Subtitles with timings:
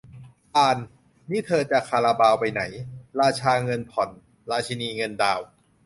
[0.53, 0.77] ปาน
[1.31, 2.61] นี่เธอจะคาราบาวไปไหน
[3.19, 4.09] ราชาเงินผ่อน
[4.51, 5.47] ราชินีเงินดาวน์